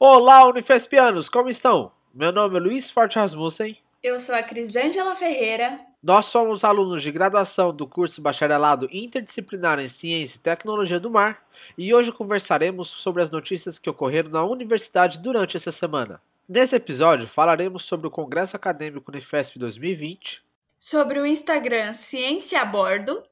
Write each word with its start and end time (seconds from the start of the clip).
Olá, 0.00 0.46
Unifespianos, 0.46 1.28
como 1.28 1.48
estão? 1.48 1.90
Meu 2.14 2.30
nome 2.30 2.56
é 2.56 2.60
Luiz 2.60 2.88
Forte 2.88 3.18
Rasmussen. 3.18 3.76
Eu 4.00 4.20
sou 4.20 4.32
a 4.32 4.44
Crisângela 4.44 5.16
Ferreira. 5.16 5.80
Nós 6.00 6.26
somos 6.26 6.62
alunos 6.62 7.02
de 7.02 7.10
graduação 7.10 7.74
do 7.74 7.84
curso 7.84 8.22
Bacharelado 8.22 8.88
Interdisciplinar 8.92 9.80
em 9.80 9.88
Ciência 9.88 10.36
e 10.36 10.38
Tecnologia 10.38 11.00
do 11.00 11.10
Mar 11.10 11.42
e 11.76 11.92
hoje 11.92 12.12
conversaremos 12.12 12.86
sobre 12.86 13.24
as 13.24 13.30
notícias 13.32 13.76
que 13.76 13.90
ocorreram 13.90 14.30
na 14.30 14.44
universidade 14.44 15.18
durante 15.18 15.56
essa 15.56 15.72
semana. 15.72 16.22
Nesse 16.48 16.76
episódio 16.76 17.26
falaremos 17.26 17.82
sobre 17.82 18.06
o 18.06 18.10
Congresso 18.10 18.54
Acadêmico 18.54 19.10
Unifesp 19.10 19.58
2020, 19.58 20.40
sobre 20.78 21.18
o 21.18 21.26
Instagram 21.26 21.92
Ciência 21.92 22.62
a 22.62 22.64
Bordo, 22.64 23.24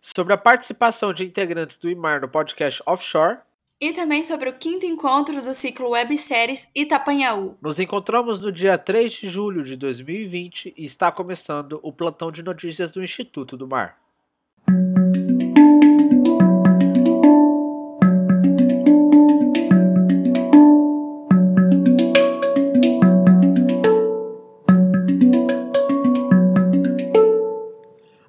sobre 0.00 0.32
a 0.32 0.38
participação 0.38 1.12
de 1.12 1.24
integrantes 1.24 1.76
do 1.76 1.90
IMAR 1.90 2.20
no 2.20 2.28
podcast 2.28 2.80
Offshore 2.86 3.38
e 3.80 3.92
também 3.92 4.22
sobre 4.22 4.48
o 4.48 4.54
quinto 4.54 4.86
encontro 4.86 5.42
do 5.42 5.52
ciclo 5.52 5.90
Webséries 5.90 6.70
Itapanhaú. 6.74 7.56
Nos 7.60 7.78
encontramos 7.78 8.40
no 8.40 8.50
dia 8.50 8.78
3 8.78 9.12
de 9.12 9.28
julho 9.28 9.62
de 9.64 9.76
2020 9.76 10.74
e 10.76 10.84
está 10.84 11.12
começando 11.12 11.78
o 11.82 11.92
plantão 11.92 12.32
de 12.32 12.42
notícias 12.42 12.90
do 12.90 13.02
Instituto 13.02 13.56
do 13.56 13.66
Mar. 13.66 13.98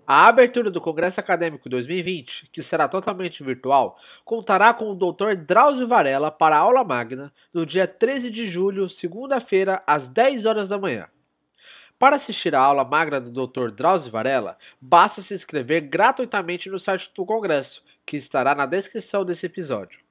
A 0.09 0.25
abertura 0.25 0.71
do 0.71 0.79
Congresso 0.79 1.19
Acadêmico 1.19 1.67
2020, 1.67 2.49
que 2.53 2.63
será 2.63 2.87
totalmente 2.87 3.43
virtual, 3.43 3.99
contará 4.23 4.73
com 4.73 4.89
o 4.89 4.95
Dr. 4.95 5.35
Drauzio 5.35 5.85
Varela 5.85 6.31
para 6.31 6.55
a 6.55 6.59
aula 6.59 6.81
magna 6.81 7.29
no 7.53 7.65
dia 7.65 7.85
13 7.85 8.31
de 8.31 8.47
julho, 8.47 8.87
segunda-feira, 8.87 9.83
às 9.85 10.07
10 10.07 10.45
horas 10.45 10.69
da 10.69 10.77
manhã. 10.77 11.09
Para 11.99 12.15
assistir 12.15 12.55
à 12.55 12.61
aula 12.61 12.85
magna 12.85 13.19
do 13.19 13.47
Dr. 13.47 13.69
Drauzio 13.69 14.09
Varela, 14.09 14.57
basta 14.79 15.21
se 15.21 15.33
inscrever 15.33 15.81
gratuitamente 15.81 16.69
no 16.69 16.79
site 16.79 17.11
do 17.13 17.25
Congresso, 17.25 17.83
que 18.05 18.15
estará 18.15 18.55
na 18.55 18.65
descrição 18.65 19.25
desse 19.25 19.45
episódio. 19.45 20.06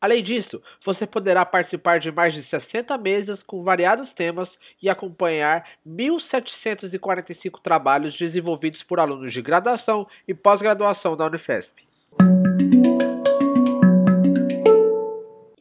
Além 0.00 0.22
disso, 0.22 0.62
você 0.84 1.06
poderá 1.06 1.44
participar 1.44 2.00
de 2.00 2.10
mais 2.10 2.34
de 2.34 2.42
60 2.42 2.96
mesas 2.98 3.42
com 3.42 3.62
variados 3.62 4.12
temas 4.12 4.58
e 4.82 4.88
acompanhar 4.88 5.68
1.745 5.86 7.60
trabalhos 7.62 8.16
desenvolvidos 8.16 8.82
por 8.82 8.98
alunos 8.98 9.32
de 9.32 9.42
graduação 9.42 10.06
e 10.26 10.34
pós-graduação 10.34 11.16
da 11.16 11.26
Unifesp. 11.26 11.72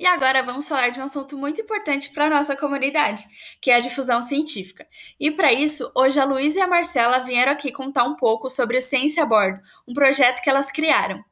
E 0.02 0.06
agora 0.08 0.42
vamos 0.42 0.68
falar 0.68 0.90
de 0.90 1.00
um 1.00 1.04
assunto 1.04 1.38
muito 1.38 1.62
importante 1.62 2.12
para 2.12 2.26
a 2.26 2.30
nossa 2.30 2.58
comunidade, 2.58 3.24
que 3.62 3.70
é 3.70 3.76
a 3.76 3.80
difusão 3.80 4.20
científica. 4.20 4.88
E 5.20 5.30
para 5.30 5.54
isso, 5.54 5.92
hoje 5.96 6.20
a 6.20 6.26
Luísa 6.26 6.58
e 6.58 6.62
a 6.64 6.68
Marcela 6.68 7.20
vieram 7.20 7.52
aqui 7.52 7.72
contar 7.72 8.06
um 8.06 8.16
pouco 8.16 8.50
sobre 8.50 8.78
o 8.78 8.82
Ciência 8.82 9.22
a 9.22 9.26
Bordo, 9.28 9.60
um 9.88 9.94
projeto 9.94 10.42
que 10.42 10.50
elas 10.50 10.72
criaram. 10.72 11.24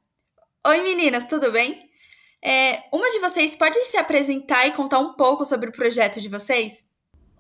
Oi 0.68 0.84
meninas, 0.84 1.26
tudo 1.26 1.52
bem? 1.52 1.89
É, 2.42 2.84
uma 2.94 3.09
de 3.09 3.20
vocês 3.20 3.54
pode 3.54 3.78
se 3.84 3.98
apresentar 3.98 4.66
e 4.66 4.72
contar 4.72 5.00
um 5.00 5.14
pouco 5.14 5.44
sobre 5.44 5.70
o 5.70 5.73
projeto 5.73 6.22
de 6.22 6.30
vocês? 6.30 6.88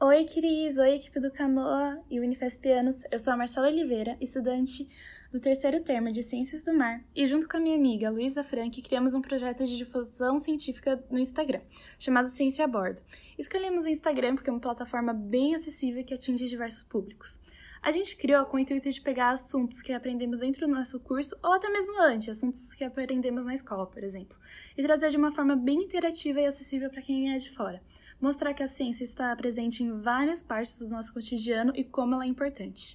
Oi, 0.01 0.25
Cris! 0.25 0.77
Oi, 0.77 0.95
equipe 0.95 1.21
do 1.21 1.31
Canoa 1.31 2.03
e 2.09 2.19
Unifespianos. 2.19 3.03
Eu 3.09 3.17
sou 3.17 3.33
a 3.33 3.37
Marcela 3.37 3.67
Oliveira, 3.67 4.17
estudante 4.19 4.85
do 5.31 5.39
terceiro 5.39 5.79
termo 5.81 6.11
de 6.11 6.21
Ciências 6.21 6.63
do 6.63 6.73
Mar, 6.73 7.01
e 7.15 7.25
junto 7.25 7.47
com 7.47 7.57
a 7.57 7.59
minha 7.59 7.77
amiga 7.77 8.09
Luísa 8.09 8.43
Frank, 8.43 8.81
criamos 8.81 9.13
um 9.13 9.21
projeto 9.21 9.65
de 9.65 9.77
difusão 9.77 10.37
científica 10.37 11.01
no 11.09 11.19
Instagram, 11.19 11.61
chamado 11.97 12.29
Ciência 12.29 12.65
a 12.65 12.67
Bordo. 12.67 13.01
Escolhemos 13.37 13.85
o 13.85 13.89
Instagram 13.89 14.35
porque 14.35 14.49
é 14.49 14.53
uma 14.53 14.59
plataforma 14.59 15.13
bem 15.13 15.55
acessível 15.55 16.03
que 16.03 16.13
atinge 16.13 16.45
diversos 16.45 16.83
públicos. 16.83 17.39
A 17.81 17.91
gente 17.91 18.17
criou 18.17 18.45
com 18.45 18.57
o 18.57 18.59
intuito 18.59 18.89
de 18.89 19.01
pegar 19.01 19.29
assuntos 19.29 19.81
que 19.81 19.93
aprendemos 19.93 20.39
dentro 20.39 20.67
do 20.67 20.73
nosso 20.73 20.99
curso 20.99 21.35
ou 21.41 21.53
até 21.53 21.69
mesmo 21.69 21.99
antes, 22.01 22.27
assuntos 22.27 22.73
que 22.73 22.83
aprendemos 22.83 23.45
na 23.45 23.53
escola, 23.53 23.87
por 23.87 24.03
exemplo, 24.03 24.37
e 24.77 24.83
trazer 24.83 25.09
de 25.09 25.17
uma 25.17 25.31
forma 25.31 25.55
bem 25.55 25.83
interativa 25.83 26.41
e 26.41 26.45
acessível 26.45 26.89
para 26.89 27.01
quem 27.01 27.33
é 27.33 27.37
de 27.37 27.49
fora. 27.49 27.81
Mostrar 28.19 28.53
que 28.53 28.61
a 28.61 28.67
ciência 28.67 29.05
está 29.05 29.33
presente 29.33 29.81
em 29.81 30.01
várias 30.01 30.43
partes 30.43 30.79
do 30.79 30.89
nosso 30.89 31.13
cotidiano 31.13 31.71
e 31.73 31.85
como 31.85 32.15
ela 32.15 32.25
é 32.25 32.27
importante. 32.27 32.91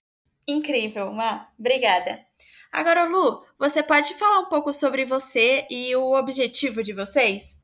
Incrível, 0.46 1.10
Ma. 1.12 1.48
Obrigada. 1.58 2.22
Agora, 2.70 3.04
Lu, 3.04 3.42
você 3.58 3.82
pode 3.82 4.12
falar 4.14 4.40
um 4.40 4.48
pouco 4.50 4.70
sobre 4.70 5.06
você 5.06 5.66
e 5.70 5.96
o 5.96 6.12
objetivo 6.12 6.82
de 6.82 6.92
vocês? 6.92 7.58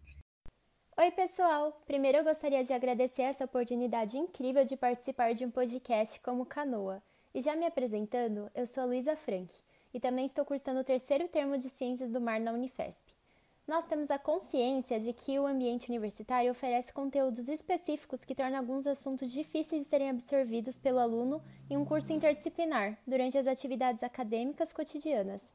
Oi, 0.97 1.11
pessoal! 1.11 1.83
Primeiro 1.87 2.19
eu 2.19 2.25
gostaria 2.25 2.65
de 2.65 2.73
agradecer 2.73 3.23
essa 3.23 3.45
oportunidade 3.45 4.17
incrível 4.17 4.65
de 4.65 4.77
participar 4.77 5.35
de 5.35 5.45
um 5.45 5.51
podcast 5.51 6.19
como 6.21 6.47
Canoa. 6.47 7.03
E 7.33 7.41
já 7.41 7.55
me 7.55 7.65
apresentando, 7.65 8.51
eu 8.57 8.67
sou 8.67 8.87
Luísa 8.87 9.15
Frank 9.15 9.53
e 9.95 10.01
também 10.01 10.27
estou 10.27 10.45
cursando 10.45 10.81
o 10.81 10.85
terceiro 10.85 11.29
termo 11.29 11.57
de 11.57 11.69
Ciências 11.69 12.11
do 12.11 12.21
Mar 12.21 12.41
na 12.41 12.53
Unifesp. 12.53 13.15
Nós 13.69 13.87
temos 13.87 14.11
a 14.11 14.19
consciência 14.19 14.99
de 14.99 15.13
que 15.13 15.39
o 15.39 15.47
ambiente 15.47 15.89
universitário 15.89 16.51
oferece 16.51 16.93
conteúdos 16.93 17.49
específicos 17.49 18.25
que 18.25 18.35
tornam 18.35 18.59
alguns 18.59 18.85
assuntos 18.85 19.31
difíceis 19.31 19.85
de 19.85 19.89
serem 19.89 20.11
absorvidos 20.11 20.77
pelo 20.77 20.99
aluno 20.99 21.41
em 21.71 21.77
um 21.77 21.85
curso 21.85 22.13
interdisciplinar 22.13 22.99
durante 23.07 23.39
as 23.39 23.47
atividades 23.47 24.03
acadêmicas 24.03 24.73
cotidianas. 24.73 25.47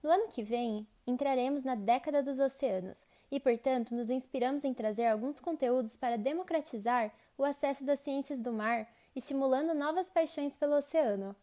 No 0.00 0.10
ano 0.10 0.28
que 0.28 0.44
vem, 0.44 0.86
entraremos 1.04 1.64
na 1.64 1.74
década 1.74 2.22
dos 2.22 2.38
oceanos 2.38 3.04
e, 3.32 3.40
portanto, 3.40 3.96
nos 3.96 4.10
inspiramos 4.10 4.62
em 4.62 4.72
trazer 4.72 5.06
alguns 5.06 5.40
conteúdos 5.40 5.96
para 5.96 6.16
democratizar 6.16 7.12
o 7.36 7.42
acesso 7.42 7.84
das 7.84 7.98
ciências 7.98 8.40
do 8.40 8.52
mar 8.52 8.86
estimulando 9.16 9.74
novas 9.74 10.10
paixões 10.10 10.56
pelo 10.56 10.76
oceano. 10.76 11.34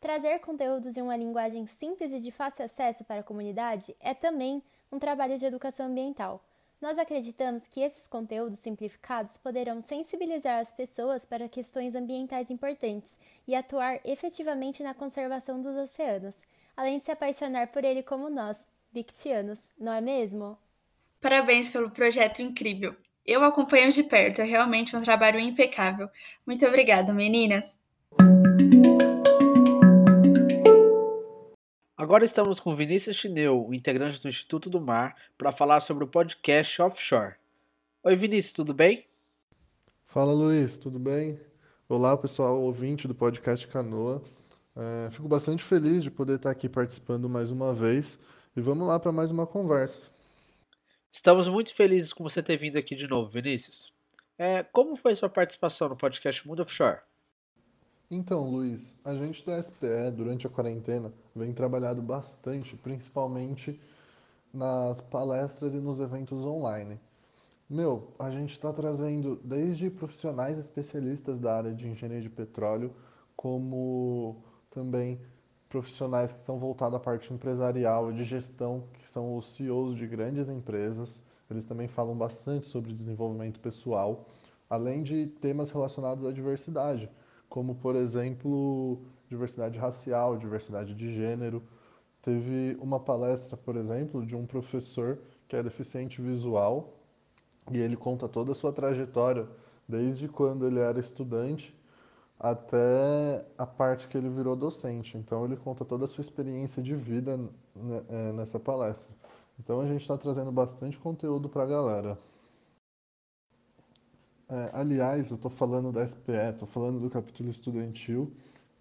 Trazer 0.00 0.40
conteúdos 0.40 0.96
em 0.96 1.02
uma 1.02 1.16
linguagem 1.16 1.66
simples 1.66 2.12
e 2.12 2.18
de 2.18 2.30
fácil 2.30 2.64
acesso 2.64 3.04
para 3.04 3.20
a 3.20 3.24
comunidade 3.24 3.96
é 4.00 4.12
também 4.12 4.62
um 4.92 4.98
trabalho 4.98 5.38
de 5.38 5.46
educação 5.46 5.86
ambiental. 5.86 6.44
Nós 6.80 6.98
acreditamos 6.98 7.66
que 7.66 7.80
esses 7.80 8.06
conteúdos 8.06 8.58
simplificados 8.58 9.38
poderão 9.38 9.80
sensibilizar 9.80 10.58
as 10.60 10.70
pessoas 10.70 11.24
para 11.24 11.48
questões 11.48 11.94
ambientais 11.94 12.50
importantes 12.50 13.16
e 13.46 13.54
atuar 13.54 14.00
efetivamente 14.04 14.82
na 14.82 14.92
conservação 14.92 15.60
dos 15.60 15.74
oceanos, 15.74 16.42
além 16.76 16.98
de 16.98 17.04
se 17.04 17.10
apaixonar 17.10 17.68
por 17.68 17.84
ele 17.84 18.02
como 18.02 18.28
nós, 18.28 18.70
bictianos, 18.92 19.62
não 19.78 19.92
é 19.94 20.00
mesmo? 20.02 20.58
Parabéns 21.20 21.70
pelo 21.70 21.90
projeto 21.90 22.42
incrível! 22.42 22.94
Eu 23.26 23.42
acompanho 23.42 23.90
de 23.90 24.02
perto, 24.02 24.42
é 24.42 24.44
realmente 24.44 24.94
um 24.94 25.02
trabalho 25.02 25.40
impecável. 25.40 26.10
Muito 26.46 26.66
obrigada, 26.66 27.10
meninas. 27.10 27.80
Agora 31.96 32.26
estamos 32.26 32.60
com 32.60 32.76
Vinícius 32.76 33.16
Chineu, 33.16 33.72
integrante 33.72 34.20
do 34.20 34.28
Instituto 34.28 34.68
do 34.68 34.78
Mar, 34.78 35.16
para 35.38 35.52
falar 35.52 35.80
sobre 35.80 36.04
o 36.04 36.06
podcast 36.06 36.82
Offshore. 36.82 37.36
Oi, 38.02 38.14
Vinícius, 38.14 38.52
tudo 38.52 38.74
bem? 38.74 39.06
Fala, 40.04 40.34
Luiz, 40.34 40.76
tudo 40.76 40.98
bem? 40.98 41.40
Olá, 41.88 42.14
pessoal, 42.18 42.60
ouvinte 42.60 43.08
do 43.08 43.14
podcast 43.14 43.66
Canoa. 43.68 44.22
É, 44.76 45.10
fico 45.10 45.28
bastante 45.28 45.64
feliz 45.64 46.02
de 46.02 46.10
poder 46.10 46.36
estar 46.36 46.50
aqui 46.50 46.68
participando 46.68 47.26
mais 47.26 47.50
uma 47.50 47.72
vez 47.72 48.18
e 48.54 48.60
vamos 48.60 48.86
lá 48.86 49.00
para 49.00 49.12
mais 49.12 49.30
uma 49.30 49.46
conversa. 49.46 50.13
Estamos 51.14 51.46
muito 51.46 51.72
felizes 51.72 52.12
com 52.12 52.24
você 52.24 52.42
ter 52.42 52.56
vindo 52.56 52.76
aqui 52.76 52.96
de 52.96 53.06
novo, 53.06 53.30
Vinícius. 53.30 53.92
É, 54.36 54.64
como 54.64 54.96
foi 54.96 55.14
sua 55.14 55.28
participação 55.28 55.88
no 55.88 55.96
podcast 55.96 56.46
Mundo 56.46 56.60
Offshore? 56.60 56.98
Então, 58.10 58.50
Luiz, 58.50 58.98
a 59.04 59.14
gente 59.14 59.44
do 59.44 59.62
SPE, 59.62 60.10
durante 60.12 60.44
a 60.48 60.50
quarentena, 60.50 61.14
vem 61.34 61.52
trabalhando 61.52 62.02
bastante, 62.02 62.76
principalmente 62.76 63.80
nas 64.52 65.00
palestras 65.00 65.72
e 65.72 65.78
nos 65.78 66.00
eventos 66.00 66.42
online. 66.44 66.98
Meu, 67.70 68.12
a 68.18 68.28
gente 68.28 68.50
está 68.50 68.72
trazendo 68.72 69.40
desde 69.44 69.88
profissionais 69.90 70.58
especialistas 70.58 71.38
da 71.38 71.56
área 71.56 71.72
de 71.72 71.86
engenharia 71.86 72.20
de 72.20 72.28
petróleo, 72.28 72.92
como 73.36 74.42
também 74.68 75.20
profissionais 75.74 76.32
que 76.32 76.44
são 76.44 76.56
voltados 76.56 76.94
à 76.94 77.00
parte 77.00 77.34
empresarial 77.34 78.12
e 78.12 78.14
de 78.14 78.22
gestão, 78.22 78.84
que 78.92 79.08
são 79.08 79.36
os 79.36 79.48
CEOs 79.54 79.96
de 79.96 80.06
grandes 80.06 80.48
empresas. 80.48 81.20
Eles 81.50 81.64
também 81.64 81.88
falam 81.88 82.16
bastante 82.16 82.66
sobre 82.66 82.92
desenvolvimento 82.92 83.58
pessoal, 83.58 84.28
além 84.70 85.02
de 85.02 85.26
temas 85.26 85.72
relacionados 85.72 86.24
à 86.24 86.30
diversidade, 86.30 87.10
como, 87.48 87.74
por 87.74 87.96
exemplo, 87.96 89.02
diversidade 89.28 89.76
racial, 89.76 90.36
diversidade 90.36 90.94
de 90.94 91.12
gênero. 91.12 91.60
Teve 92.22 92.78
uma 92.80 93.00
palestra, 93.00 93.56
por 93.56 93.74
exemplo, 93.74 94.24
de 94.24 94.36
um 94.36 94.46
professor 94.46 95.18
que 95.48 95.56
é 95.56 95.62
deficiente 95.62 96.22
visual 96.22 97.00
e 97.72 97.80
ele 97.80 97.96
conta 97.96 98.28
toda 98.28 98.52
a 98.52 98.54
sua 98.54 98.72
trajetória, 98.72 99.48
desde 99.88 100.28
quando 100.28 100.68
ele 100.68 100.78
era 100.78 101.00
estudante 101.00 101.74
até 102.38 103.44
a 103.56 103.66
parte 103.66 104.08
que 104.08 104.16
ele 104.16 104.28
virou 104.28 104.56
docente. 104.56 105.16
Então 105.16 105.44
ele 105.44 105.56
conta 105.56 105.84
toda 105.84 106.04
a 106.04 106.08
sua 106.08 106.22
experiência 106.22 106.82
de 106.82 106.94
vida 106.94 107.36
né, 107.36 108.04
é, 108.08 108.32
nessa 108.32 108.58
palestra. 108.60 109.14
Então 109.58 109.80
a 109.80 109.86
gente 109.86 110.02
está 110.02 110.18
trazendo 110.18 110.52
bastante 110.52 110.98
conteúdo 110.98 111.48
para 111.48 111.62
a 111.62 111.66
galera. 111.66 112.18
É, 114.48 114.70
aliás, 114.74 115.30
eu 115.30 115.36
estou 115.36 115.50
falando 115.50 115.90
da 115.90 116.06
SPE, 116.06 116.50
estou 116.52 116.68
falando 116.68 117.00
do 117.00 117.08
capítulo 117.08 117.48
estudantil 117.48 118.32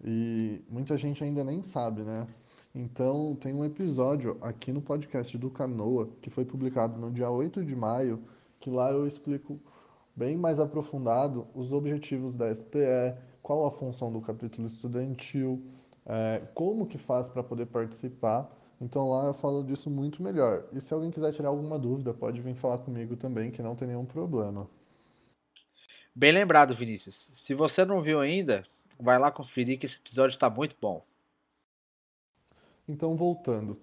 e 0.04 0.62
muita 0.70 0.98
gente 0.98 1.24
ainda 1.24 1.44
nem 1.44 1.64
sabe, 1.64 2.04
né? 2.04 2.28
Então, 2.76 3.36
tem 3.40 3.54
um 3.54 3.64
episódio 3.64 4.38
aqui 4.42 4.72
no 4.72 4.82
podcast 4.82 5.38
do 5.38 5.50
Canoa, 5.50 6.10
que 6.22 6.30
foi 6.30 6.44
publicado 6.44 7.00
no 7.00 7.12
dia 7.12 7.30
8 7.30 7.64
de 7.64 7.76
maio, 7.76 8.20
que 8.60 8.70
lá 8.70 8.92
eu 8.92 9.08
explico 9.08 9.60
bem 10.16 10.38
mais 10.38 10.60
aprofundado 10.60 11.48
os 11.54 11.72
objetivos 11.72 12.36
da 12.36 12.54
SPE, 12.54 13.16
qual 13.42 13.66
a 13.66 13.72
função 13.72 14.12
do 14.12 14.22
capítulo 14.22 14.68
estudantil, 14.68 15.62
é, 16.06 16.42
como 16.54 16.86
que 16.86 16.98
faz 16.98 17.30
para 17.30 17.44
poder 17.44 17.66
participar. 17.68 18.50
Então 18.80 19.10
lá 19.10 19.28
eu 19.28 19.34
falo 19.34 19.64
disso 19.64 19.90
muito 19.90 20.22
melhor. 20.22 20.66
E 20.72 20.82
se 20.82 20.94
alguém 20.94 21.12
quiser 21.12 21.34
tirar 21.34 21.50
alguma 21.50 21.80
dúvida, 21.80 22.14
pode 22.14 22.42
vir 22.42 22.56
falar 22.56 22.80
comigo 22.80 23.16
também, 23.16 23.52
que 23.52 23.62
não 23.62 23.76
tem 23.76 23.88
nenhum 23.88 24.06
problema. 24.06 24.68
Bem 26.16 26.32
lembrado, 26.32 26.76
Vinícius. 26.76 27.30
Se 27.34 27.56
você 27.56 27.84
não 27.84 28.02
viu 28.02 28.20
ainda, 28.20 28.64
vai 29.00 29.18
lá 29.18 29.32
conferir 29.32 29.80
que 29.80 29.86
esse 29.86 29.98
episódio 29.98 30.36
está 30.36 30.50
muito 30.50 30.76
bom. 30.80 31.04
Então, 32.88 33.16
voltando. 33.16 33.80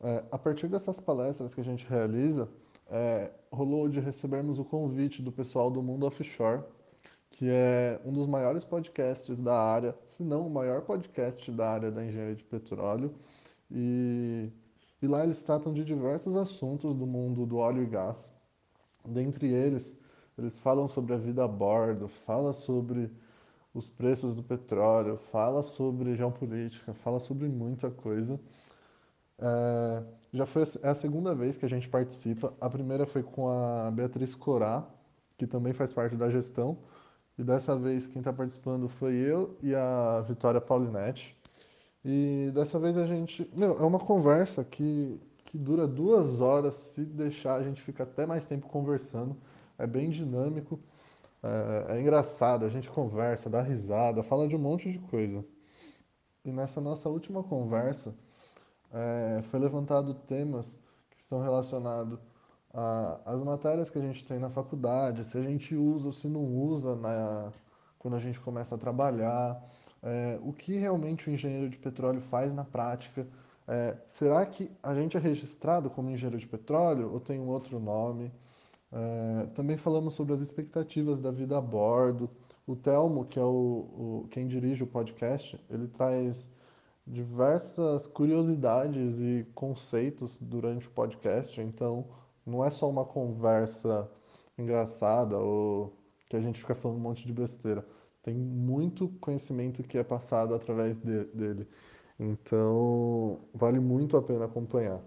É, 0.00 0.24
a 0.30 0.38
partir 0.38 0.68
dessas 0.68 1.00
palestras 1.00 1.54
que 1.54 1.60
a 1.60 1.64
gente 1.64 1.86
realiza, 1.86 2.48
é, 2.90 3.30
rolou 3.50 3.88
de 3.88 4.00
recebermos 4.00 4.58
o 4.58 4.64
convite 4.64 5.22
do 5.22 5.32
pessoal 5.32 5.70
do 5.70 5.82
Mundo 5.82 6.06
Offshore, 6.06 6.62
que 7.30 7.48
é 7.48 8.00
um 8.04 8.12
dos 8.12 8.26
maiores 8.28 8.64
podcasts 8.64 9.40
da 9.40 9.58
área, 9.58 9.96
se 10.06 10.22
não 10.22 10.46
o 10.46 10.50
maior 10.50 10.82
podcast 10.82 11.50
da 11.50 11.70
área 11.70 11.90
da 11.90 12.04
engenharia 12.04 12.36
de 12.36 12.44
petróleo. 12.44 13.14
E, 13.70 14.50
e 15.02 15.06
lá 15.06 15.24
eles 15.24 15.42
tratam 15.42 15.72
de 15.72 15.84
diversos 15.84 16.36
assuntos 16.36 16.94
do 16.94 17.06
mundo 17.06 17.44
do 17.44 17.56
óleo 17.56 17.82
e 17.82 17.86
gás. 17.86 18.32
Dentre 19.04 19.52
eles, 19.52 19.96
eles 20.38 20.58
falam 20.58 20.86
sobre 20.86 21.14
a 21.14 21.16
vida 21.16 21.44
a 21.44 21.48
bordo, 21.48 22.08
fala 22.08 22.52
sobre 22.52 23.10
os 23.74 23.88
preços 23.88 24.34
do 24.34 24.42
petróleo, 24.42 25.18
fala 25.32 25.62
sobre 25.62 26.14
geopolítica, 26.14 26.94
fala 26.94 27.18
sobre 27.18 27.48
muita 27.48 27.90
coisa. 27.90 28.38
É, 29.38 30.02
já 30.32 30.46
foi 30.46 30.62
é 30.82 30.88
a 30.88 30.94
segunda 30.94 31.34
vez 31.34 31.56
que 31.56 31.64
a 31.66 31.68
gente 31.68 31.88
participa. 31.88 32.54
A 32.60 32.68
primeira 32.70 33.06
foi 33.06 33.22
com 33.22 33.48
a 33.48 33.90
Beatriz 33.90 34.34
Corá, 34.34 34.86
que 35.36 35.46
também 35.46 35.72
faz 35.72 35.92
parte 35.92 36.16
da 36.16 36.30
gestão. 36.30 36.78
E 37.38 37.42
dessa 37.42 37.76
vez 37.76 38.06
quem 38.06 38.20
está 38.20 38.32
participando 38.32 38.88
foi 38.88 39.14
eu 39.14 39.56
e 39.62 39.74
a 39.74 40.20
Vitória 40.22 40.60
Paulinetti. 40.60 41.36
E 42.04 42.50
dessa 42.54 42.78
vez 42.78 42.96
a 42.98 43.06
gente. 43.06 43.50
Meu, 43.54 43.78
é 43.78 43.82
uma 43.84 43.98
conversa 43.98 44.64
que, 44.64 45.20
que 45.44 45.58
dura 45.58 45.86
duas 45.86 46.40
horas. 46.40 46.74
Se 46.74 47.02
deixar, 47.04 47.56
a 47.56 47.62
gente 47.64 47.82
fica 47.82 48.02
até 48.04 48.26
mais 48.26 48.46
tempo 48.46 48.68
conversando. 48.68 49.36
É 49.78 49.86
bem 49.86 50.10
dinâmico. 50.10 50.78
É, 51.44 51.96
é 51.96 52.00
engraçado, 52.00 52.64
a 52.64 52.68
gente 52.70 52.90
conversa, 52.90 53.50
dá 53.50 53.60
risada, 53.60 54.22
fala 54.22 54.48
de 54.48 54.56
um 54.56 54.58
monte 54.58 54.90
de 54.90 54.98
coisa. 54.98 55.44
E 56.44 56.50
nessa 56.50 56.80
nossa 56.80 57.08
última 57.08 57.42
conversa, 57.42 58.14
é, 58.94 59.42
foi 59.42 59.58
levantado 59.58 60.14
temas 60.14 60.78
que 61.10 61.20
estão 61.20 61.42
relacionados 61.42 62.18
às 63.24 63.42
matérias 63.42 63.88
que 63.88 63.98
a 63.98 64.02
gente 64.02 64.24
tem 64.24 64.38
na 64.38 64.50
faculdade, 64.50 65.24
se 65.24 65.38
a 65.38 65.42
gente 65.42 65.76
usa 65.76 66.06
ou 66.06 66.12
se 66.12 66.26
não 66.28 66.44
usa 66.44 66.96
na, 66.96 67.52
quando 67.98 68.16
a 68.16 68.20
gente 68.20 68.40
começa 68.40 68.74
a 68.74 68.78
trabalhar, 68.78 69.62
é, 70.02 70.38
o 70.42 70.52
que 70.52 70.76
realmente 70.76 71.28
o 71.28 71.32
engenheiro 71.32 71.70
de 71.70 71.78
petróleo 71.78 72.20
faz 72.20 72.52
na 72.52 72.64
prática. 72.64 73.26
É, 73.66 73.96
será 74.06 74.44
que 74.44 74.70
a 74.82 74.94
gente 74.94 75.16
é 75.16 75.20
registrado 75.20 75.88
como 75.88 76.10
engenheiro 76.10 76.38
de 76.38 76.46
petróleo 76.46 77.12
ou 77.12 77.20
tem 77.20 77.40
um 77.40 77.48
outro 77.48 77.78
nome? 77.78 78.32
É, 78.92 79.46
também 79.54 79.76
falamos 79.76 80.14
sobre 80.14 80.34
as 80.34 80.40
expectativas 80.40 81.20
da 81.20 81.30
vida 81.30 81.56
a 81.56 81.60
bordo. 81.60 82.28
O 82.66 82.76
Telmo, 82.76 83.24
que 83.24 83.38
é 83.38 83.42
o, 83.42 83.46
o, 84.24 84.28
quem 84.30 84.46
dirige 84.46 84.82
o 84.84 84.86
podcast, 84.86 85.58
ele 85.70 85.88
traz 85.88 86.50
diversas 87.06 88.06
curiosidades 88.06 89.20
e 89.20 89.46
conceitos 89.54 90.38
durante 90.40 90.88
o 90.88 90.90
podcast, 90.90 91.60
então 91.60 92.06
não 92.46 92.64
é 92.64 92.70
só 92.70 92.88
uma 92.88 93.04
conversa 93.04 94.10
engraçada 94.56 95.38
ou 95.38 95.92
que 96.28 96.36
a 96.36 96.40
gente 96.40 96.60
fica 96.60 96.74
falando 96.74 96.98
um 96.98 97.02
monte 97.02 97.26
de 97.26 97.32
besteira. 97.32 97.86
Tem 98.22 98.34
muito 98.34 99.08
conhecimento 99.20 99.82
que 99.82 99.98
é 99.98 100.02
passado 100.02 100.54
através 100.54 100.98
de, 100.98 101.24
dele. 101.26 101.68
Então, 102.18 103.40
vale 103.52 103.78
muito 103.78 104.16
a 104.16 104.22
pena 104.22 104.46
acompanhar. 104.46 105.02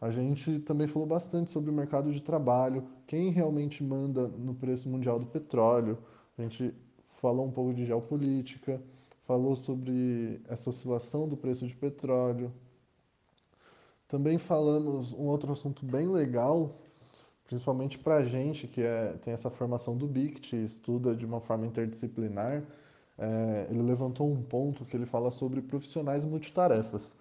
A 0.00 0.10
gente 0.10 0.58
também 0.60 0.86
falou 0.86 1.06
bastante 1.06 1.50
sobre 1.50 1.70
o 1.70 1.72
mercado 1.72 2.12
de 2.12 2.20
trabalho, 2.20 2.84
quem 3.06 3.30
realmente 3.30 3.82
manda 3.82 4.26
no 4.28 4.54
preço 4.54 4.88
mundial 4.88 5.18
do 5.18 5.26
petróleo. 5.26 5.96
A 6.36 6.42
gente 6.42 6.74
falou 7.08 7.46
um 7.46 7.50
pouco 7.52 7.72
de 7.72 7.86
geopolítica, 7.86 8.82
falou 9.26 9.56
sobre 9.56 10.40
essa 10.48 10.70
oscilação 10.70 11.28
do 11.28 11.36
preço 11.36 11.66
de 11.66 11.74
petróleo. 11.74 12.52
Também 14.08 14.38
falamos 14.38 15.12
um 15.12 15.26
outro 15.26 15.52
assunto 15.52 15.86
bem 15.86 16.08
legal, 16.08 16.76
principalmente 17.46 17.98
para 17.98 18.16
a 18.16 18.24
gente 18.24 18.66
que 18.66 18.82
é, 18.82 19.14
tem 19.24 19.32
essa 19.32 19.50
formação 19.50 19.96
do 19.96 20.06
BICT 20.06 20.56
estuda 20.64 21.14
de 21.14 21.24
uma 21.24 21.40
forma 21.40 21.66
interdisciplinar. 21.66 22.62
É, 23.18 23.66
ele 23.70 23.82
levantou 23.82 24.30
um 24.30 24.42
ponto 24.42 24.84
que 24.84 24.96
ele 24.96 25.06
fala 25.06 25.30
sobre 25.30 25.62
profissionais 25.62 26.24
multitarefas. 26.24 27.16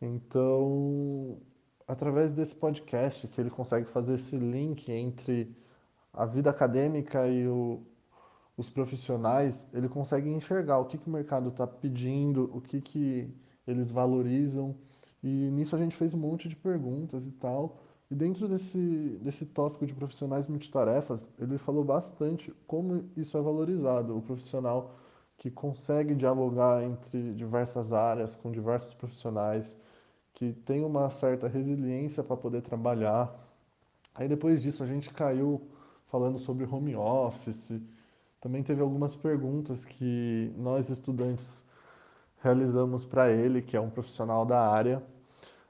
Então, 0.00 1.38
através 1.86 2.34
desse 2.34 2.54
podcast, 2.54 3.26
que 3.26 3.40
ele 3.40 3.50
consegue 3.50 3.86
fazer 3.86 4.14
esse 4.14 4.36
link 4.36 4.90
entre 4.92 5.56
a 6.12 6.24
vida 6.24 6.50
acadêmica 6.50 7.26
e 7.26 7.48
o, 7.48 7.82
os 8.58 8.68
profissionais, 8.68 9.68
ele 9.72 9.88
consegue 9.88 10.28
enxergar 10.28 10.78
o 10.78 10.86
que, 10.86 10.98
que 10.98 11.06
o 11.08 11.12
mercado 11.12 11.48
está 11.50 11.64
pedindo, 11.64 12.50
o 12.52 12.60
que, 12.60 12.80
que 12.80 13.32
eles 13.64 13.88
valorizam. 13.88 14.74
E 15.22 15.28
nisso 15.28 15.76
a 15.76 15.78
gente 15.78 15.94
fez 15.94 16.12
um 16.12 16.18
monte 16.18 16.48
de 16.48 16.56
perguntas 16.56 17.24
e 17.24 17.30
tal. 17.30 17.78
E 18.10 18.16
dentro 18.16 18.48
desse, 18.48 19.18
desse 19.22 19.46
tópico 19.46 19.86
de 19.86 19.94
profissionais 19.94 20.48
multitarefas, 20.48 21.30
ele 21.38 21.56
falou 21.56 21.84
bastante 21.84 22.52
como 22.66 23.04
isso 23.16 23.38
é 23.38 23.40
valorizado. 23.40 24.16
O 24.16 24.22
profissional 24.22 24.96
que 25.36 25.52
consegue 25.52 26.16
dialogar 26.16 26.82
entre 26.82 27.32
diversas 27.34 27.92
áreas, 27.92 28.34
com 28.34 28.50
diversos 28.50 28.92
profissionais, 28.92 29.78
que 30.34 30.52
tem 30.52 30.84
uma 30.84 31.10
certa 31.10 31.46
resiliência 31.46 32.24
para 32.24 32.36
poder 32.36 32.62
trabalhar. 32.62 33.32
Aí 34.16 34.26
depois 34.26 34.60
disso 34.60 34.82
a 34.82 34.86
gente 34.86 35.10
caiu 35.10 35.62
falando 36.08 36.38
sobre 36.40 36.64
home 36.64 36.96
office, 36.96 37.80
também 38.40 38.62
teve 38.62 38.80
algumas 38.80 39.14
perguntas 39.16 39.84
que 39.84 40.52
nós 40.56 40.88
estudantes 40.90 41.64
realizamos 42.40 43.04
para 43.04 43.30
ele, 43.30 43.62
que 43.62 43.76
é 43.76 43.80
um 43.80 43.90
profissional 43.90 44.46
da 44.46 44.70
área. 44.70 45.02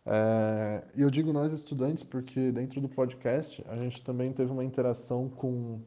É, 0.04 0.84
e 0.94 1.02
eu 1.02 1.10
digo 1.10 1.32
nós 1.32 1.52
estudantes 1.52 2.02
porque 2.02 2.50
dentro 2.52 2.80
do 2.80 2.88
podcast 2.88 3.64
a 3.68 3.76
gente 3.76 4.02
também 4.02 4.32
teve 4.32 4.50
uma 4.50 4.64
interação 4.64 5.28
com 5.28 5.82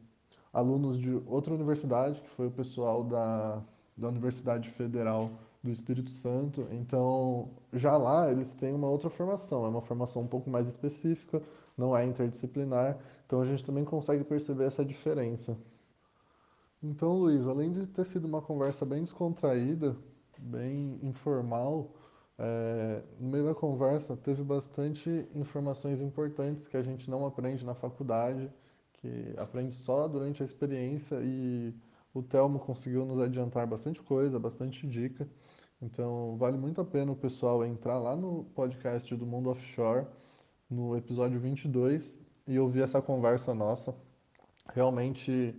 alunos 0.52 0.98
de 0.98 1.20
outra 1.26 1.54
universidade, 1.54 2.20
que 2.20 2.28
foi 2.30 2.46
o 2.46 2.50
pessoal 2.50 3.02
da, 3.02 3.62
da 3.96 4.08
Universidade 4.08 4.68
Federal 4.68 5.30
do 5.62 5.70
Espírito 5.70 6.10
Santo. 6.10 6.66
Então, 6.70 7.50
já 7.72 7.96
lá 7.96 8.30
eles 8.30 8.52
têm 8.54 8.74
uma 8.74 8.88
outra 8.88 9.08
formação, 9.08 9.64
é 9.64 9.68
uma 9.68 9.80
formação 9.80 10.22
um 10.22 10.26
pouco 10.26 10.50
mais 10.50 10.66
específica, 10.68 11.40
não 11.76 11.96
é 11.96 12.04
interdisciplinar. 12.04 12.98
Então, 13.26 13.40
a 13.40 13.46
gente 13.46 13.64
também 13.64 13.84
consegue 13.84 14.24
perceber 14.24 14.64
essa 14.64 14.84
diferença. 14.84 15.56
Então, 16.82 17.16
Luiz, 17.16 17.46
além 17.46 17.72
de 17.72 17.86
ter 17.86 18.04
sido 18.04 18.26
uma 18.26 18.42
conversa 18.42 18.84
bem 18.84 19.02
descontraída, 19.02 19.96
bem 20.38 20.98
informal, 21.02 21.94
é, 22.36 23.02
no 23.20 23.28
meio 23.28 23.44
da 23.44 23.54
conversa 23.54 24.16
teve 24.16 24.42
bastante 24.42 25.28
informações 25.32 26.00
importantes 26.00 26.66
que 26.66 26.76
a 26.76 26.82
gente 26.82 27.08
não 27.08 27.24
aprende 27.24 27.64
na 27.64 27.74
faculdade, 27.74 28.50
que 28.94 29.32
aprende 29.36 29.74
só 29.76 30.08
durante 30.08 30.42
a 30.42 30.46
experiência 30.46 31.20
e 31.22 31.72
o 32.12 32.20
Telmo 32.20 32.58
conseguiu 32.58 33.04
nos 33.04 33.20
adiantar 33.20 33.64
bastante 33.66 34.02
coisa, 34.02 34.38
bastante 34.40 34.84
dica. 34.86 35.28
Então, 35.80 36.36
vale 36.36 36.56
muito 36.56 36.80
a 36.80 36.84
pena 36.84 37.12
o 37.12 37.16
pessoal 37.16 37.64
entrar 37.64 37.98
lá 37.98 38.16
no 38.16 38.44
podcast 38.56 39.14
do 39.14 39.26
Mundo 39.26 39.50
Offshore, 39.50 40.06
no 40.68 40.96
episódio 40.96 41.38
22, 41.38 42.18
e 42.46 42.58
ouvir 42.58 42.82
essa 42.82 43.00
conversa 43.00 43.54
nossa. 43.54 43.94
Realmente 44.72 45.54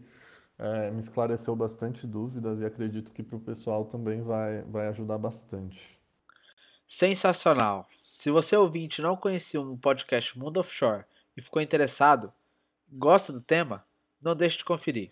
é, 0.63 0.89
me 0.89 1.01
esclareceu 1.01 1.53
bastante 1.57 2.07
dúvidas 2.07 2.61
e 2.61 2.65
acredito 2.65 3.11
que 3.11 3.21
para 3.21 3.35
o 3.35 3.39
pessoal 3.41 3.83
também 3.83 4.21
vai, 4.21 4.61
vai 4.61 4.87
ajudar 4.87 5.17
bastante. 5.17 5.99
Sensacional! 6.87 7.89
Se 8.13 8.31
você 8.31 8.55
ouvinte 8.55 9.01
não 9.01 9.17
conhecia 9.17 9.59
o 9.59 9.77
podcast 9.77 10.39
Mundo 10.39 10.61
Offshore 10.61 11.03
e 11.35 11.41
ficou 11.41 11.61
interessado, 11.61 12.31
gosta 12.89 13.33
do 13.33 13.41
tema, 13.41 13.85
não 14.21 14.33
deixe 14.33 14.57
de 14.57 14.63
conferir. 14.63 15.11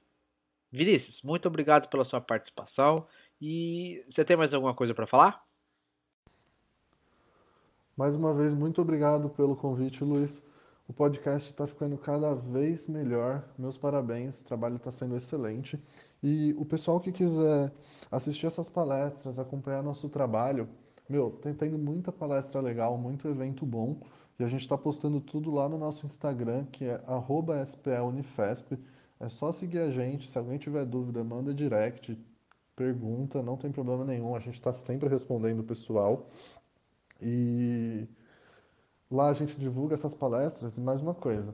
Vinícius, 0.71 1.21
muito 1.21 1.49
obrigado 1.49 1.89
pela 1.89 2.05
sua 2.05 2.21
participação 2.21 3.05
e 3.41 4.05
você 4.09 4.23
tem 4.23 4.37
mais 4.37 4.53
alguma 4.53 4.73
coisa 4.73 4.95
para 4.95 5.05
falar? 5.05 5.43
Mais 7.97 8.15
uma 8.15 8.33
vez, 8.33 8.53
muito 8.53 8.81
obrigado 8.81 9.29
pelo 9.29 9.53
convite, 9.57 10.01
Luiz. 10.01 10.41
O 10.91 10.93
podcast 10.93 11.47
está 11.47 11.65
ficando 11.65 11.97
cada 11.97 12.35
vez 12.35 12.89
melhor. 12.89 13.47
Meus 13.57 13.77
parabéns, 13.77 14.41
o 14.41 14.43
trabalho 14.43 14.75
está 14.75 14.91
sendo 14.91 15.15
excelente. 15.15 15.81
E 16.21 16.53
o 16.57 16.65
pessoal 16.65 16.99
que 16.99 17.13
quiser 17.13 17.71
assistir 18.11 18.45
essas 18.45 18.67
palestras, 18.67 19.39
acompanhar 19.39 19.81
nosso 19.81 20.09
trabalho, 20.09 20.67
meu, 21.07 21.31
tem 21.31 21.53
tendo 21.53 21.77
muita 21.77 22.11
palestra 22.11 22.59
legal, 22.59 22.97
muito 22.97 23.29
evento 23.29 23.65
bom. 23.65 24.01
E 24.37 24.43
a 24.43 24.49
gente 24.49 24.63
está 24.63 24.77
postando 24.77 25.21
tudo 25.21 25.49
lá 25.49 25.69
no 25.69 25.77
nosso 25.77 26.05
Instagram, 26.05 26.65
que 26.65 26.83
é 26.83 27.01
@splunifesp. 27.63 28.77
É 29.17 29.29
só 29.29 29.49
seguir 29.53 29.79
a 29.79 29.91
gente. 29.91 30.29
Se 30.29 30.37
alguém 30.37 30.57
tiver 30.57 30.85
dúvida, 30.85 31.23
manda 31.23 31.53
direct, 31.53 32.19
pergunta, 32.75 33.41
não 33.41 33.55
tem 33.55 33.71
problema 33.71 34.03
nenhum. 34.03 34.35
A 34.35 34.39
gente 34.39 34.55
está 34.55 34.73
sempre 34.73 35.07
respondendo 35.07 35.61
o 35.61 35.63
pessoal. 35.63 36.27
E 37.21 38.09
Lá 39.11 39.27
a 39.27 39.33
gente 39.33 39.57
divulga 39.57 39.93
essas 39.93 40.13
palestras 40.13 40.77
e 40.77 40.81
mais 40.81 41.01
uma 41.01 41.13
coisa, 41.13 41.53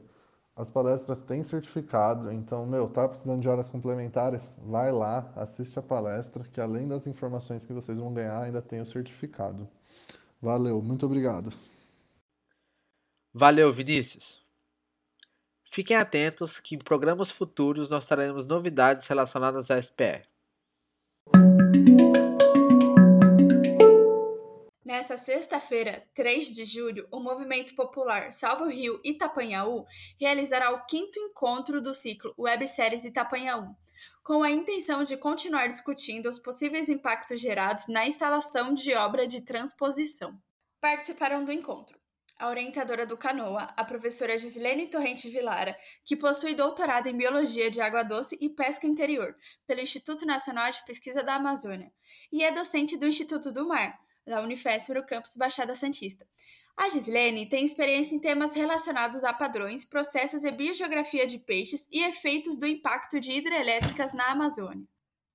as 0.54 0.70
palestras 0.70 1.22
têm 1.22 1.42
certificado, 1.42 2.32
então, 2.32 2.64
meu, 2.64 2.88
tá 2.88 3.08
precisando 3.08 3.40
de 3.40 3.48
horas 3.48 3.68
complementares? 3.68 4.54
Vai 4.58 4.92
lá, 4.92 5.32
assiste 5.34 5.76
a 5.76 5.82
palestra, 5.82 6.44
que 6.44 6.60
além 6.60 6.88
das 6.88 7.06
informações 7.08 7.64
que 7.64 7.72
vocês 7.72 7.98
vão 7.98 8.14
ganhar, 8.14 8.42
ainda 8.42 8.62
tem 8.62 8.80
o 8.80 8.86
certificado. 8.86 9.68
Valeu, 10.40 10.80
muito 10.80 11.04
obrigado. 11.04 11.52
Valeu, 13.34 13.72
Vinícius. 13.72 14.40
Fiquem 15.70 15.96
atentos 15.96 16.60
que 16.60 16.76
em 16.76 16.78
programas 16.78 17.30
futuros 17.30 17.90
nós 17.90 18.06
traremos 18.06 18.46
novidades 18.46 19.06
relacionadas 19.06 19.70
à 19.70 19.78
SPR. 19.78 20.26
Nessa 24.98 25.16
sexta-feira, 25.16 26.04
3 26.12 26.48
de 26.48 26.64
julho, 26.64 27.06
o 27.12 27.20
Movimento 27.20 27.72
Popular 27.76 28.32
Salve 28.32 28.64
o 28.64 28.68
Rio 28.68 29.00
Itapanhaú 29.04 29.86
realizará 30.18 30.72
o 30.72 30.84
quinto 30.86 31.20
encontro 31.20 31.80
do 31.80 31.94
ciclo 31.94 32.34
Webséries 32.36 33.04
Itapanhaú, 33.04 33.76
com 34.24 34.42
a 34.42 34.50
intenção 34.50 35.04
de 35.04 35.16
continuar 35.16 35.68
discutindo 35.68 36.28
os 36.28 36.40
possíveis 36.40 36.88
impactos 36.88 37.40
gerados 37.40 37.86
na 37.86 38.08
instalação 38.08 38.74
de 38.74 38.92
obra 38.92 39.24
de 39.24 39.42
transposição. 39.42 40.36
Participaram 40.80 41.44
do 41.44 41.52
encontro 41.52 41.96
a 42.36 42.48
orientadora 42.48 43.06
do 43.06 43.16
Canoa, 43.16 43.68
a 43.76 43.84
professora 43.84 44.38
Gislene 44.38 44.88
Torrente 44.88 45.28
Vilara, 45.30 45.76
que 46.04 46.16
possui 46.16 46.54
doutorado 46.54 47.08
em 47.08 47.16
Biologia 47.16 47.70
de 47.70 47.80
Água 47.80 48.02
Doce 48.02 48.36
e 48.40 48.48
Pesca 48.48 48.86
Interior 48.86 49.36
pelo 49.64 49.80
Instituto 49.80 50.26
Nacional 50.26 50.70
de 50.70 50.84
Pesquisa 50.84 51.22
da 51.22 51.34
Amazônia, 51.34 51.92
e 52.32 52.44
é 52.44 52.50
docente 52.52 52.96
do 52.96 53.06
Instituto 53.06 53.50
do 53.50 53.66
Mar, 53.66 53.98
da 54.28 54.40
Unifesp 54.40 54.92
campus 55.06 55.36
Baixada 55.36 55.74
Santista. 55.74 56.26
A 56.76 56.88
Gislene 56.90 57.48
tem 57.48 57.64
experiência 57.64 58.14
em 58.14 58.20
temas 58.20 58.54
relacionados 58.54 59.24
a 59.24 59.32
padrões, 59.32 59.84
processos 59.84 60.44
e 60.44 60.50
biogeografia 60.52 61.26
de 61.26 61.38
peixes 61.38 61.88
e 61.90 62.04
efeitos 62.04 62.56
do 62.56 62.66
impacto 62.66 63.18
de 63.18 63.32
hidrelétricas 63.32 64.12
na 64.14 64.30
Amazônia. 64.30 64.86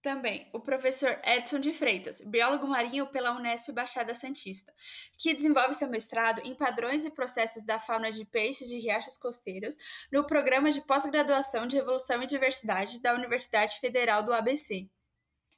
Também 0.01 0.49
o 0.53 0.59
professor 0.59 1.17
Edson 1.23 1.59
de 1.59 1.73
Freitas, 1.73 2.21
biólogo 2.21 2.67
marinho 2.67 3.07
pela 3.07 3.31
Unesp 3.31 3.69
Baixada 3.71 4.13
Santista, 4.13 4.73
que 5.17 5.33
desenvolve 5.33 5.73
seu 5.73 5.89
mestrado 5.89 6.41
em 6.45 6.53
padrões 6.53 7.05
e 7.05 7.09
processos 7.09 7.63
da 7.63 7.79
fauna 7.79 8.11
de 8.11 8.25
peixes 8.25 8.67
de 8.67 8.77
riachos 8.77 9.17
costeiros 9.17 9.77
no 10.11 10.25
programa 10.25 10.71
de 10.71 10.81
pós-graduação 10.81 11.65
de 11.67 11.77
Evolução 11.77 12.21
e 12.21 12.27
Diversidade 12.27 13.01
da 13.01 13.13
Universidade 13.13 13.79
Federal 13.79 14.23
do 14.23 14.33
ABC. 14.33 14.89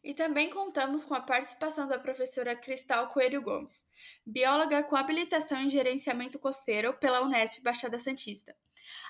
E 0.05 0.13
também 0.13 0.51
contamos 0.51 1.03
com 1.03 1.15
a 1.15 1.19
participação 1.19 1.87
da 1.87 1.97
professora 1.97 2.55
Cristal 2.55 3.07
Coelho 3.07 3.41
Gomes, 3.41 3.87
bióloga 4.23 4.83
com 4.83 4.95
habilitação 4.95 5.59
em 5.59 5.67
gerenciamento 5.67 6.37
costeiro 6.37 6.93
pela 6.93 7.21
Unesp 7.21 7.63
Baixada 7.63 7.97
Santista. 7.97 8.55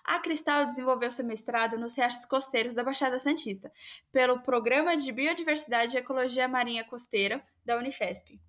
A 0.05 0.21
Cristal 0.21 0.65
desenvolveu 0.65 1.11
seu 1.11 1.25
mestrado 1.25 1.77
nos 1.77 1.97
riachos 1.97 2.23
costeiros 2.23 2.73
da 2.73 2.81
Baixada 2.81 3.19
Santista, 3.19 3.73
pelo 4.09 4.39
Programa 4.41 4.95
de 4.95 5.11
Biodiversidade 5.11 5.97
e 5.97 5.99
Ecologia 5.99 6.47
Marinha 6.47 6.85
Costeira 6.85 7.45
da 7.65 7.75
Unifesp. 7.75 8.39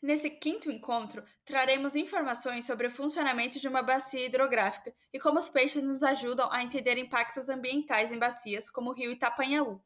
Nesse 0.00 0.30
quinto 0.30 0.70
encontro, 0.70 1.24
traremos 1.44 1.96
informações 1.96 2.64
sobre 2.64 2.86
o 2.86 2.90
funcionamento 2.92 3.58
de 3.58 3.66
uma 3.66 3.82
bacia 3.82 4.24
hidrográfica 4.24 4.94
e 5.12 5.18
como 5.18 5.40
os 5.40 5.50
peixes 5.50 5.82
nos 5.82 6.04
ajudam 6.04 6.48
a 6.52 6.62
entender 6.62 6.96
impactos 6.96 7.48
ambientais 7.48 8.12
em 8.12 8.20
bacias 8.20 8.70
como 8.70 8.90
o 8.90 8.94
rio 8.94 9.10
Itapanhaú, 9.10 9.82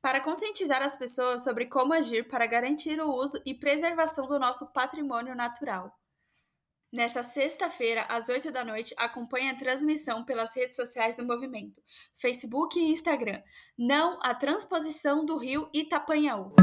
para 0.00 0.20
conscientizar 0.20 0.82
as 0.82 0.96
pessoas 0.96 1.44
sobre 1.44 1.66
como 1.66 1.92
agir 1.92 2.28
para 2.28 2.46
garantir 2.46 3.00
o 3.00 3.10
uso 3.10 3.40
e 3.44 3.54
preservação 3.54 4.26
do 4.26 4.38
nosso 4.38 4.72
patrimônio 4.72 5.34
natural. 5.34 5.92
Nessa 6.90 7.22
sexta-feira, 7.22 8.06
às 8.08 8.30
8 8.30 8.50
da 8.50 8.64
noite, 8.64 8.94
acompanhe 8.96 9.50
a 9.50 9.54
transmissão 9.54 10.24
pelas 10.24 10.56
redes 10.56 10.74
sociais 10.74 11.14
do 11.14 11.24
movimento, 11.24 11.82
Facebook 12.14 12.78
e 12.78 12.90
Instagram. 12.90 13.42
Não 13.76 14.18
a 14.22 14.34
transposição 14.34 15.22
do 15.22 15.36
rio 15.36 15.68
Itapanhaú. 15.74 16.54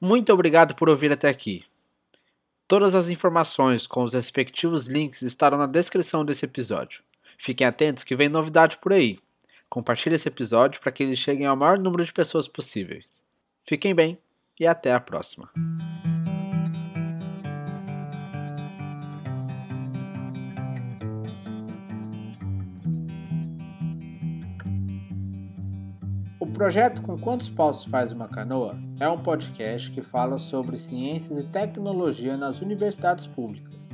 Muito 0.00 0.32
obrigado 0.32 0.74
por 0.74 0.88
ouvir 0.88 1.12
até 1.12 1.28
aqui. 1.28 1.64
Todas 2.66 2.94
as 2.94 3.10
informações 3.10 3.86
com 3.86 4.02
os 4.02 4.14
respectivos 4.14 4.86
links 4.86 5.20
estarão 5.20 5.58
na 5.58 5.66
descrição 5.66 6.24
desse 6.24 6.46
episódio. 6.46 7.02
Fiquem 7.44 7.66
atentos 7.66 8.04
que 8.04 8.16
vem 8.16 8.30
novidade 8.30 8.78
por 8.78 8.90
aí. 8.90 9.18
Compartilhe 9.68 10.14
esse 10.14 10.26
episódio 10.26 10.80
para 10.80 10.90
que 10.90 11.02
ele 11.02 11.14
chegue 11.14 11.44
ao 11.44 11.54
maior 11.54 11.78
número 11.78 12.02
de 12.02 12.10
pessoas 12.10 12.48
possíveis. 12.48 13.04
Fiquem 13.68 13.94
bem 13.94 14.16
e 14.58 14.66
até 14.66 14.94
a 14.94 14.98
próxima. 14.98 15.50
O 26.40 26.46
projeto 26.46 27.02
Com 27.02 27.18
Quantos 27.18 27.50
Paus 27.50 27.84
Faz 27.84 28.10
Uma 28.10 28.26
Canoa 28.26 28.74
é 28.98 29.06
um 29.06 29.22
podcast 29.22 29.90
que 29.90 30.00
fala 30.00 30.38
sobre 30.38 30.78
ciências 30.78 31.36
e 31.38 31.44
tecnologia 31.44 32.38
nas 32.38 32.62
universidades 32.62 33.26
públicas. 33.26 33.93